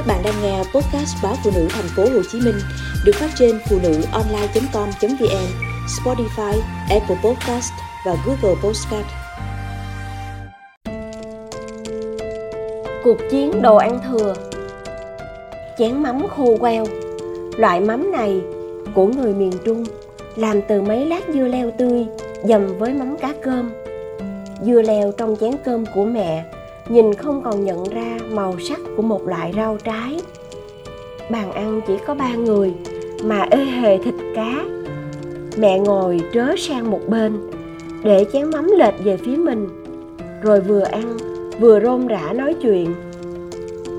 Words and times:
Các 0.00 0.06
bạn 0.06 0.22
đang 0.24 0.42
nghe 0.42 0.58
podcast 0.58 1.16
báo 1.22 1.34
phụ 1.44 1.50
nữ 1.54 1.66
thành 1.70 1.88
phố 1.96 2.02
Hồ 2.02 2.22
Chí 2.32 2.40
Minh 2.40 2.54
được 3.04 3.12
phát 3.14 3.30
trên 3.38 3.58
phụ 3.68 3.78
nữ 3.82 4.02
online.com.vn, 4.12 5.46
Spotify, 5.86 6.60
Apple 6.90 7.16
Podcast 7.24 7.72
và 8.06 8.16
Google 8.26 8.60
Podcast. 8.62 9.06
Cuộc 13.04 13.16
chiến 13.30 13.62
đồ 13.62 13.76
ăn 13.76 14.00
thừa 14.08 14.34
Chén 15.78 16.02
mắm 16.02 16.26
khô 16.36 16.56
queo 16.60 16.84
Loại 17.56 17.80
mắm 17.80 18.12
này 18.12 18.40
của 18.94 19.06
người 19.06 19.34
miền 19.34 19.52
Trung 19.64 19.84
làm 20.36 20.62
từ 20.68 20.82
mấy 20.82 21.06
lát 21.06 21.22
dưa 21.34 21.48
leo 21.48 21.70
tươi 21.78 22.06
dầm 22.44 22.78
với 22.78 22.94
mắm 22.94 23.16
cá 23.18 23.34
cơm. 23.42 23.72
Dưa 24.62 24.82
leo 24.82 25.12
trong 25.12 25.36
chén 25.40 25.52
cơm 25.64 25.84
của 25.94 26.04
mẹ 26.04 26.44
nhìn 26.90 27.14
không 27.14 27.42
còn 27.42 27.64
nhận 27.64 27.84
ra 27.84 28.18
màu 28.32 28.58
sắc 28.58 28.80
của 28.96 29.02
một 29.02 29.28
loại 29.28 29.52
rau 29.56 29.76
trái. 29.84 30.20
Bàn 31.30 31.52
ăn 31.52 31.80
chỉ 31.86 31.94
có 32.06 32.14
ba 32.14 32.34
người 32.34 32.74
mà 33.24 33.46
ê 33.50 33.64
hề 33.64 33.98
thịt 33.98 34.14
cá. 34.34 34.64
Mẹ 35.56 35.78
ngồi 35.78 36.20
trớ 36.34 36.46
sang 36.58 36.90
một 36.90 37.00
bên 37.08 37.50
để 38.02 38.26
chén 38.32 38.50
mắm 38.50 38.70
lệch 38.78 38.94
về 39.04 39.16
phía 39.16 39.36
mình, 39.36 39.68
rồi 40.42 40.60
vừa 40.60 40.82
ăn 40.82 41.16
vừa 41.60 41.80
rôm 41.80 42.06
rã 42.06 42.32
nói 42.32 42.54
chuyện. 42.62 42.94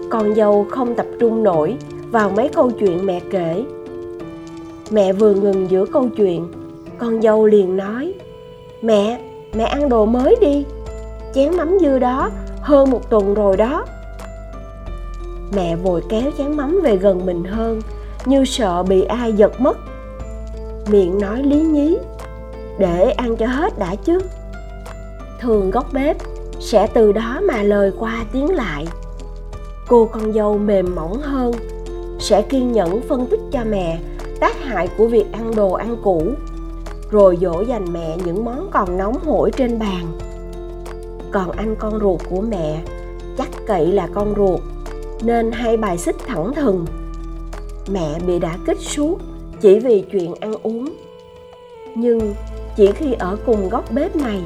Con 0.10 0.36
dâu 0.36 0.66
không 0.70 0.96
tập 0.96 1.06
trung 1.20 1.44
nổi 1.44 1.76
vào 2.12 2.30
mấy 2.30 2.50
câu 2.50 2.72
chuyện 2.72 3.06
mẹ 3.06 3.20
kể. 3.30 3.64
Mẹ 4.92 5.14
vừa 5.14 5.34
ngừng 5.34 5.68
giữa 5.70 5.86
câu 5.86 6.10
chuyện, 6.18 6.48
con 6.98 7.22
dâu 7.22 7.46
liền 7.46 7.78
nói, 7.78 8.14
mẹ 8.82 9.22
mẹ 9.54 9.64
ăn 9.64 9.90
đồ 9.90 10.06
mới 10.06 10.36
đi. 10.42 10.66
Chén 11.34 11.58
mắm 11.58 11.78
dư 11.82 12.00
đó 12.00 12.30
hơn 12.62 12.92
một 12.92 13.10
tuần 13.10 13.34
rồi 13.34 13.58
đó. 13.58 13.86
Mẹ 15.56 15.76
vội 15.76 16.04
kéo 16.10 16.32
chén 16.38 16.58
mắm 16.58 16.82
về 16.84 16.96
gần 16.96 17.26
mình 17.26 17.44
hơn, 17.44 17.82
như 18.26 18.46
sợ 18.46 18.84
bị 18.84 19.04
ai 19.04 19.34
giật 19.34 19.62
mất. 19.62 19.78
Miệng 20.88 21.20
nói 21.20 21.44
lý 21.44 21.62
nhí, 21.62 21.98
để 22.78 23.12
ăn 23.12 23.36
cho 23.38 23.48
hết 23.48 23.80
đã 23.80 23.96
chứ. 23.96 24.20
Thường 25.40 25.72
góc 25.72 25.94
bếp 25.94 26.18
sẽ 26.60 26.88
từ 26.94 27.12
đó 27.12 27.40
mà 27.44 27.64
lời 27.64 27.92
qua 28.00 28.26
tiếng 28.32 28.56
lại. 28.56 28.88
Cô 29.88 30.06
con 30.06 30.34
dâu 30.34 30.58
mềm 30.58 30.96
mỏng 30.96 31.22
hơn 31.22 31.52
sẽ 32.20 32.42
kiên 32.42 32.72
nhẫn 32.72 33.02
phân 33.02 33.26
tích 33.26 33.40
cho 33.52 33.60
mẹ 33.70 34.00
tác 34.40 34.64
hại 34.64 34.88
của 34.98 35.08
việc 35.08 35.26
ăn 35.32 35.56
đồ 35.56 35.72
ăn 35.72 35.96
cũ, 36.04 36.24
rồi 37.12 37.38
dỗ 37.42 37.62
dành 37.62 37.94
mẹ 37.94 38.18
những 38.26 38.46
món 38.46 38.70
còn 38.72 38.98
nóng 38.98 39.18
hổi 39.26 39.52
trên 39.52 39.80
bàn 39.80 40.06
còn 41.32 41.52
anh 41.52 41.76
con 41.80 42.00
ruột 42.00 42.22
của 42.30 42.42
mẹ, 42.42 42.82
chắc 43.38 43.50
cậy 43.68 43.88
là 43.88 44.08
con 44.14 44.34
ruột, 44.38 44.60
nên 45.24 45.52
hay 45.52 45.78
bài 45.78 45.98
xích 45.98 46.16
thẳng 46.28 46.54
thừng. 46.54 46.86
Mẹ 47.92 48.20
bị 48.28 48.40
đã 48.40 48.58
kích 48.66 48.80
suốt 48.80 49.18
chỉ 49.62 49.80
vì 49.80 50.06
chuyện 50.12 50.34
ăn 50.40 50.54
uống. 50.64 50.94
Nhưng 51.96 52.34
chỉ 52.76 52.92
khi 52.92 53.14
ở 53.14 53.38
cùng 53.46 53.70
góc 53.70 53.92
bếp 53.92 54.16
này, 54.16 54.42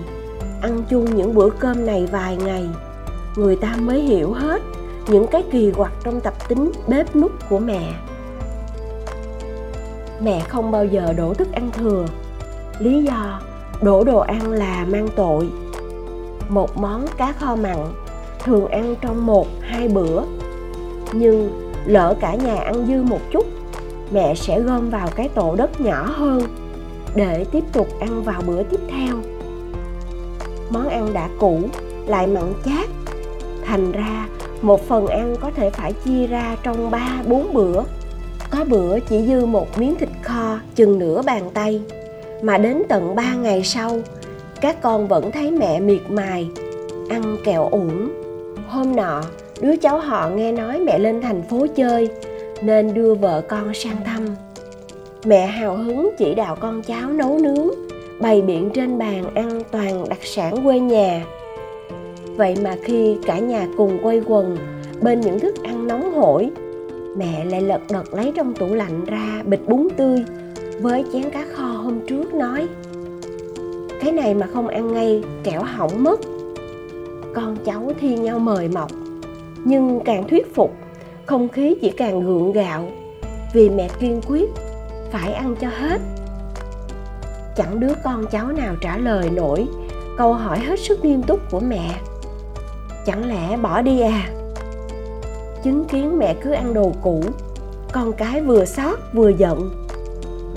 ăn 0.61 0.83
chung 0.89 1.15
những 1.15 1.35
bữa 1.35 1.49
cơm 1.49 1.85
này 1.85 2.07
vài 2.11 2.37
ngày, 2.37 2.69
người 3.35 3.55
ta 3.55 3.75
mới 3.79 4.01
hiểu 4.01 4.33
hết 4.33 4.61
những 5.07 5.27
cái 5.27 5.43
kỳ 5.51 5.71
quặc 5.71 5.91
trong 6.03 6.21
tập 6.21 6.33
tính 6.47 6.71
bếp 6.87 7.15
nút 7.15 7.31
của 7.49 7.59
mẹ. 7.59 7.93
Mẹ 10.21 10.39
không 10.49 10.71
bao 10.71 10.85
giờ 10.85 11.13
đổ 11.17 11.33
thức 11.33 11.47
ăn 11.51 11.69
thừa. 11.71 12.05
Lý 12.79 13.03
do 13.03 13.41
đổ 13.81 14.03
đồ 14.03 14.19
ăn 14.19 14.51
là 14.51 14.85
mang 14.89 15.07
tội 15.15 15.49
một 16.49 16.77
món 16.77 17.05
cá 17.17 17.31
kho 17.31 17.55
mặn, 17.55 17.77
thường 18.43 18.67
ăn 18.67 18.95
trong 19.01 19.25
một, 19.25 19.47
hai 19.61 19.87
bữa. 19.87 20.21
Nhưng 21.13 21.71
lỡ 21.85 22.15
cả 22.19 22.35
nhà 22.35 22.55
ăn 22.55 22.85
dư 22.87 23.03
một 23.03 23.19
chút, 23.31 23.45
mẹ 24.11 24.35
sẽ 24.35 24.59
gom 24.59 24.89
vào 24.89 25.07
cái 25.15 25.29
tổ 25.29 25.55
đất 25.55 25.81
nhỏ 25.81 26.03
hơn 26.15 26.41
để 27.15 27.45
tiếp 27.51 27.63
tục 27.73 27.87
ăn 27.99 28.23
vào 28.23 28.41
bữa 28.47 28.63
tiếp 28.63 28.79
theo. 28.89 29.15
Món 30.69 30.89
ăn 30.89 31.13
đã 31.13 31.29
cũ, 31.39 31.59
lại 32.07 32.27
mặn 32.27 32.53
chát, 32.65 32.89
thành 33.65 33.91
ra 33.91 34.27
một 34.61 34.87
phần 34.87 35.07
ăn 35.07 35.35
có 35.41 35.51
thể 35.55 35.69
phải 35.69 35.93
chia 35.93 36.27
ra 36.27 36.57
trong 36.63 36.91
ba, 36.91 37.21
bốn 37.27 37.53
bữa. 37.53 37.83
Có 38.49 38.65
bữa 38.69 38.99
chỉ 38.99 39.25
dư 39.27 39.45
một 39.45 39.79
miếng 39.79 39.95
thịt 39.95 40.09
kho 40.23 40.59
chừng 40.75 40.99
nửa 40.99 41.21
bàn 41.21 41.49
tay, 41.53 41.81
mà 42.41 42.57
đến 42.57 42.83
tận 42.89 43.15
ba 43.15 43.33
ngày 43.33 43.63
sau 43.63 43.91
các 44.65 44.81
con 44.81 45.07
vẫn 45.07 45.31
thấy 45.31 45.51
mẹ 45.51 45.79
miệt 45.79 46.01
mài, 46.09 46.49
ăn 47.09 47.37
kẹo 47.43 47.69
uổng. 47.69 48.09
Hôm 48.67 48.95
nọ, 48.95 49.21
đứa 49.61 49.75
cháu 49.75 49.99
họ 49.99 50.29
nghe 50.29 50.51
nói 50.51 50.79
mẹ 50.79 50.99
lên 50.99 51.21
thành 51.21 51.43
phố 51.49 51.67
chơi, 51.75 52.09
nên 52.61 52.93
đưa 52.93 53.13
vợ 53.13 53.41
con 53.41 53.73
sang 53.73 53.97
thăm. 54.05 54.25
Mẹ 55.25 55.45
hào 55.45 55.75
hứng 55.75 56.11
chỉ 56.17 56.35
đạo 56.35 56.57
con 56.59 56.81
cháu 56.83 57.09
nấu 57.09 57.39
nướng, 57.39 57.69
bày 58.21 58.41
biện 58.41 58.69
trên 58.73 58.97
bàn 58.97 59.23
ăn 59.35 59.61
toàn 59.71 60.09
đặc 60.09 60.19
sản 60.21 60.65
quê 60.65 60.79
nhà. 60.79 61.25
Vậy 62.37 62.55
mà 62.63 62.75
khi 62.83 63.17
cả 63.25 63.39
nhà 63.39 63.67
cùng 63.77 63.99
quay 64.03 64.21
quần, 64.25 64.57
bên 65.01 65.21
những 65.21 65.39
thức 65.39 65.63
ăn 65.63 65.87
nóng 65.87 66.13
hổi, 66.13 66.49
mẹ 67.17 67.45
lại 67.45 67.61
lật 67.61 67.81
đật 67.89 68.13
lấy 68.13 68.31
trong 68.35 68.53
tủ 68.53 68.73
lạnh 68.73 69.05
ra 69.05 69.43
bịch 69.45 69.67
bún 69.67 69.87
tươi, 69.97 70.23
với 70.81 71.05
chén 71.13 71.29
cá 71.29 71.45
kho 71.53 71.67
hôm 71.67 71.99
trước 72.07 72.33
nói 72.33 72.67
cái 74.05 74.13
này 74.13 74.33
mà 74.33 74.47
không 74.53 74.67
ăn 74.67 74.93
ngay, 74.93 75.23
kẻo 75.43 75.63
hỏng 75.63 76.03
mất. 76.03 76.19
Con 77.35 77.57
cháu 77.65 77.91
thi 77.99 78.17
nhau 78.17 78.39
mời 78.39 78.67
mọc, 78.67 78.91
nhưng 79.63 79.99
càng 80.05 80.27
thuyết 80.27 80.55
phục, 80.55 80.71
không 81.25 81.49
khí 81.49 81.75
chỉ 81.81 81.89
càng 81.89 82.21
gượng 82.21 82.51
gạo. 82.51 82.89
Vì 83.53 83.69
mẹ 83.69 83.89
kiên 83.99 84.21
quyết, 84.27 84.49
phải 85.11 85.33
ăn 85.33 85.55
cho 85.61 85.67
hết. 85.67 86.01
Chẳng 87.55 87.79
đứa 87.79 87.93
con 88.03 88.25
cháu 88.31 88.47
nào 88.47 88.75
trả 88.81 88.97
lời 88.97 89.29
nổi 89.29 89.67
câu 90.17 90.33
hỏi 90.33 90.59
hết 90.59 90.79
sức 90.79 91.05
nghiêm 91.05 91.23
túc 91.23 91.51
của 91.51 91.59
mẹ. 91.59 91.95
Chẳng 93.05 93.29
lẽ 93.29 93.57
bỏ 93.57 93.81
đi 93.81 94.01
à? 94.01 94.29
Chứng 95.63 95.85
kiến 95.85 96.17
mẹ 96.17 96.35
cứ 96.43 96.51
ăn 96.51 96.73
đồ 96.73 96.91
cũ, 97.01 97.23
con 97.91 98.13
cái 98.13 98.41
vừa 98.41 98.65
xót 98.65 98.99
vừa 99.13 99.29
giận. 99.29 99.85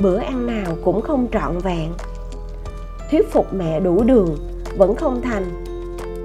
Bữa 0.02 0.18
ăn 0.18 0.46
nào 0.46 0.76
cũng 0.84 1.00
không 1.02 1.26
trọn 1.32 1.58
vẹn 1.58 1.88
thuyết 3.10 3.32
phục 3.32 3.54
mẹ 3.54 3.80
đủ 3.80 4.02
đường, 4.02 4.36
vẫn 4.76 4.94
không 4.94 5.22
thành. 5.22 5.44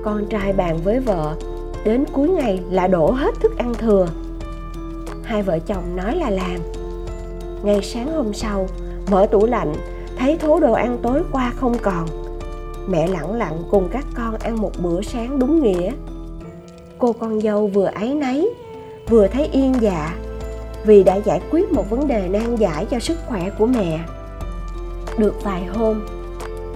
Con 0.04 0.26
trai 0.26 0.54
bàn 0.54 0.80
với 0.84 1.00
vợ, 1.00 1.36
đến 1.86 2.06
cuối 2.14 2.30
ngày 2.30 2.60
là 2.70 2.88
đổ 2.88 3.12
hết 3.12 3.36
thức 3.42 3.58
ăn 3.58 3.74
thừa. 3.74 4.08
Hai 5.24 5.44
vợ 5.44 5.60
chồng 5.60 5.96
nói 5.96 6.16
là 6.16 6.30
làm. 6.30 6.58
Ngày 7.64 7.82
sáng 7.82 8.16
hôm 8.16 8.34
sau, 8.34 8.68
mở 9.12 9.26
tủ 9.26 9.46
lạnh, 9.46 9.74
thấy 10.18 10.38
thố 10.38 10.60
đồ 10.60 10.74
ăn 10.74 10.98
tối 11.02 11.22
qua 11.32 11.54
không 11.56 11.78
còn. 11.82 12.06
Mẹ 12.88 13.08
lẳng 13.08 13.34
lặng 13.34 13.64
cùng 13.72 13.90
các 13.92 14.06
con 14.16 14.36
ăn 14.36 14.62
một 14.62 14.72
bữa 14.82 15.02
sáng 15.02 15.40
đúng 15.40 15.64
nghĩa. 15.64 15.92
Cô 16.98 17.14
con 17.14 17.42
dâu 17.42 17.68
vừa 17.68 17.86
áy 17.86 18.14
náy, 18.14 18.46
vừa 19.10 19.28
thấy 19.28 19.50
yên 19.52 19.74
dạ 19.82 20.16
vì 20.86 21.04
đã 21.04 21.16
giải 21.16 21.42
quyết 21.52 21.72
một 21.72 21.90
vấn 21.90 22.08
đề 22.08 22.30
nan 22.30 22.56
giải 22.56 22.86
cho 22.86 23.00
sức 23.00 23.18
khỏe 23.28 23.50
của 23.60 23.66
mẹ. 23.66 24.00
Được 25.18 25.44
vài 25.44 25.66
hôm 25.66 26.02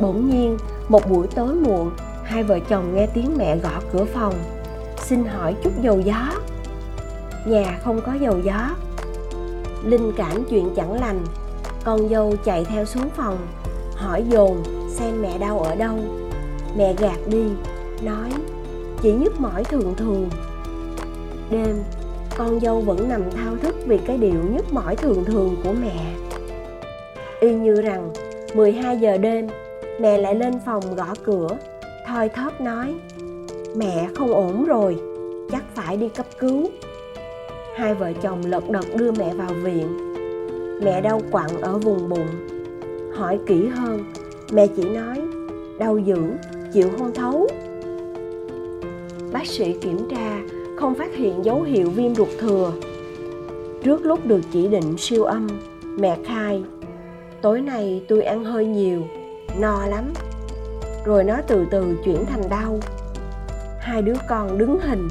bỗng 0.01 0.29
nhiên, 0.29 0.57
một 0.89 1.09
buổi 1.09 1.27
tối 1.27 1.55
muộn, 1.55 1.91
hai 2.23 2.43
vợ 2.43 2.59
chồng 2.69 2.95
nghe 2.95 3.07
tiếng 3.13 3.37
mẹ 3.37 3.57
gõ 3.57 3.81
cửa 3.91 4.05
phòng. 4.05 4.33
Xin 4.97 5.25
hỏi 5.25 5.55
chút 5.63 5.71
dầu 5.81 5.99
gió. 5.99 6.33
Nhà 7.45 7.79
không 7.83 8.01
có 8.05 8.13
dầu 8.13 8.39
gió. 8.43 8.69
Linh 9.83 10.11
cảm 10.17 10.43
chuyện 10.49 10.69
chẳng 10.75 10.93
lành. 10.93 11.19
Con 11.83 12.09
dâu 12.09 12.35
chạy 12.43 12.65
theo 12.65 12.85
xuống 12.85 13.09
phòng, 13.15 13.37
hỏi 13.95 14.23
dồn 14.29 14.63
xem 14.89 15.21
mẹ 15.21 15.37
đau 15.37 15.59
ở 15.59 15.75
đâu. 15.75 15.95
Mẹ 16.77 16.93
gạt 16.97 17.17
đi, 17.25 17.43
nói, 18.01 18.29
chỉ 19.01 19.11
nhức 19.11 19.39
mỏi 19.39 19.63
thường 19.63 19.93
thường. 19.97 20.29
Đêm, 21.49 21.75
con 22.37 22.59
dâu 22.59 22.81
vẫn 22.81 23.09
nằm 23.09 23.31
thao 23.31 23.55
thức 23.61 23.75
vì 23.85 23.97
cái 23.97 24.17
điệu 24.17 24.41
nhức 24.51 24.73
mỏi 24.73 24.95
thường 24.95 25.25
thường 25.25 25.55
của 25.63 25.73
mẹ. 25.81 26.13
Y 27.39 27.53
như 27.53 27.81
rằng 27.81 28.13
12 28.55 28.97
giờ 28.97 29.17
đêm 29.17 29.47
mẹ 29.99 30.17
lại 30.17 30.35
lên 30.35 30.53
phòng 30.65 30.95
gõ 30.95 31.13
cửa. 31.23 31.47
Thoi 32.07 32.29
thóp 32.29 32.61
nói, 32.61 32.95
mẹ 33.75 34.07
không 34.15 34.33
ổn 34.33 34.65
rồi, 34.65 34.97
chắc 35.51 35.63
phải 35.75 35.97
đi 35.97 36.09
cấp 36.09 36.25
cứu. 36.39 36.67
Hai 37.75 37.93
vợ 37.93 38.13
chồng 38.21 38.41
lật 38.45 38.69
đật 38.69 38.85
đưa 38.95 39.11
mẹ 39.11 39.33
vào 39.33 39.49
viện. 39.63 39.87
Mẹ 40.83 41.01
đau 41.01 41.21
quặn 41.31 41.61
ở 41.61 41.77
vùng 41.77 42.09
bụng. 42.09 42.27
Hỏi 43.15 43.39
kỹ 43.47 43.67
hơn, 43.67 44.03
mẹ 44.51 44.67
chỉ 44.67 44.89
nói, 44.89 45.21
đau 45.79 45.97
dữ, 45.97 46.17
chịu 46.73 46.89
không 46.97 47.13
thấu. 47.13 47.47
Bác 49.31 49.47
sĩ 49.47 49.73
kiểm 49.73 49.97
tra, 50.11 50.39
không 50.79 50.95
phát 50.95 51.15
hiện 51.15 51.45
dấu 51.45 51.61
hiệu 51.61 51.89
viêm 51.89 52.15
ruột 52.15 52.29
thừa. 52.39 52.71
Trước 53.83 54.05
lúc 54.05 54.25
được 54.25 54.41
chỉ 54.51 54.67
định 54.67 54.97
siêu 54.97 55.23
âm, 55.23 55.47
mẹ 55.99 56.17
khai, 56.25 56.63
tối 57.41 57.61
nay 57.61 58.03
tôi 58.07 58.23
ăn 58.23 58.43
hơi 58.43 58.65
nhiều 58.65 59.01
no 59.55 59.85
lắm. 59.85 60.13
Rồi 61.05 61.23
nó 61.23 61.35
từ 61.47 61.65
từ 61.71 61.97
chuyển 62.03 62.25
thành 62.25 62.49
đau. 62.49 62.79
Hai 63.79 64.01
đứa 64.01 64.15
con 64.29 64.57
đứng 64.57 64.79
hình. 64.79 65.07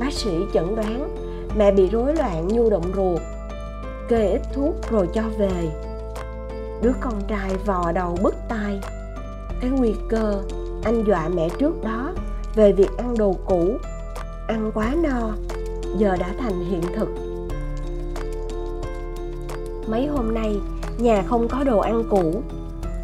Bác 0.00 0.12
sĩ 0.12 0.30
chẩn 0.54 0.76
đoán, 0.76 1.16
mẹ 1.56 1.72
bị 1.72 1.88
rối 1.88 2.16
loạn 2.16 2.48
nhu 2.48 2.70
động 2.70 2.92
ruột, 2.96 3.20
kê 4.08 4.30
ít 4.32 4.40
thuốc 4.54 4.74
rồi 4.90 5.08
cho 5.14 5.22
về. 5.38 5.70
Đứa 6.82 6.92
con 7.00 7.14
trai 7.28 7.50
vò 7.66 7.92
đầu 7.92 8.16
bứt 8.22 8.34
tai. 8.48 8.80
Cái 9.60 9.70
nguy 9.70 9.94
cơ 10.08 10.42
anh 10.84 11.04
dọa 11.06 11.28
mẹ 11.28 11.48
trước 11.58 11.84
đó 11.84 12.12
về 12.54 12.72
việc 12.72 12.88
ăn 12.98 13.18
đồ 13.18 13.36
cũ, 13.46 13.76
ăn 14.48 14.70
quá 14.74 14.94
no, 15.02 15.30
giờ 15.96 16.16
đã 16.16 16.34
thành 16.38 16.64
hiện 16.70 16.82
thực. 16.96 17.08
Mấy 19.88 20.06
hôm 20.06 20.34
nay, 20.34 20.56
nhà 20.98 21.22
không 21.26 21.48
có 21.48 21.64
đồ 21.64 21.78
ăn 21.78 22.04
cũ 22.10 22.42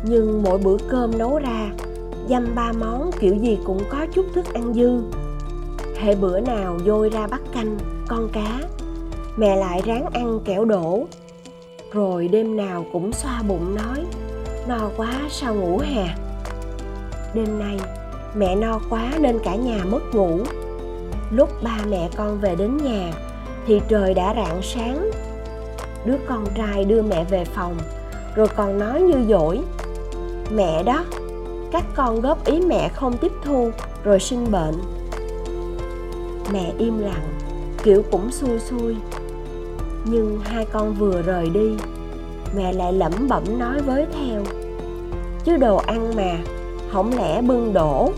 nhưng 0.07 0.43
mỗi 0.43 0.59
bữa 0.59 0.77
cơm 0.91 1.19
nấu 1.19 1.39
ra, 1.39 1.71
dăm 2.29 2.55
ba 2.55 2.73
món 2.73 3.11
kiểu 3.21 3.35
gì 3.35 3.59
cũng 3.65 3.81
có 3.91 4.07
chút 4.15 4.27
thức 4.35 4.55
ăn 4.55 4.75
dư. 4.75 5.03
Hệ 5.99 6.15
bữa 6.15 6.41
nào 6.41 6.79
dôi 6.87 7.11
ra 7.11 7.27
bắt 7.27 7.41
canh, 7.55 7.79
con 8.09 8.29
cá, 8.33 8.61
mẹ 9.37 9.57
lại 9.57 9.83
ráng 9.85 10.07
ăn 10.13 10.41
kẻo 10.45 10.65
đổ. 10.65 11.05
Rồi 11.93 12.29
đêm 12.29 12.57
nào 12.57 12.87
cũng 12.93 13.13
xoa 13.13 13.43
bụng 13.49 13.75
nói, 13.75 14.05
no 14.69 14.91
quá, 14.97 15.13
sao 15.31 15.55
ngủ 15.55 15.79
hè. 15.79 16.07
đêm 17.35 17.59
nay, 17.59 17.79
mẹ 18.35 18.57
no 18.57 18.81
quá 18.91 19.13
nên 19.21 19.39
cả 19.45 19.55
nhà 19.55 19.85
mất 19.85 20.15
ngủ. 20.15 20.39
Lúc 21.31 21.49
ba 21.63 21.79
mẹ 21.91 22.09
con 22.17 22.41
về 22.41 22.55
đến 22.57 22.77
nhà, 22.77 23.13
thì 23.67 23.81
trời 23.89 24.15
đã 24.15 24.35
rạng 24.37 24.63
sáng. 24.63 25.11
Đứa 26.05 26.17
con 26.27 26.47
trai 26.57 26.85
đưa 26.85 27.03
mẹ 27.03 27.25
về 27.25 27.45
phòng, 27.45 27.77
rồi 28.35 28.49
còn 28.57 28.79
nói 28.79 29.03
như 29.03 29.25
dỗi 29.29 29.61
mẹ 30.51 30.83
đó, 30.83 31.05
các 31.73 31.85
con 31.95 32.21
góp 32.21 32.45
ý 32.45 32.61
mẹ 32.61 32.89
không 32.89 33.17
tiếp 33.17 33.33
thu 33.45 33.71
rồi 34.05 34.21
sinh 34.21 34.51
bệnh. 34.51 34.75
Mẹ 36.53 36.73
im 36.79 36.99
lặng, 36.99 37.39
kiểu 37.83 38.03
cũng 38.11 38.31
xui 38.31 38.59
xui. 38.59 38.97
Nhưng 40.05 40.41
hai 40.45 40.67
con 40.73 40.95
vừa 40.95 41.23
rời 41.23 41.51
đi, 41.51 41.77
mẹ 42.57 42.73
lại 42.73 42.93
lẩm 42.93 43.13
bẩm 43.29 43.59
nói 43.59 43.81
với 43.87 44.07
theo. 44.13 44.43
Chứ 45.45 45.57
đồ 45.57 45.77
ăn 45.77 46.17
mà, 46.17 46.37
không 46.93 47.17
lẽ 47.17 47.43
bưng 47.43 47.73
đổ. 47.73 48.13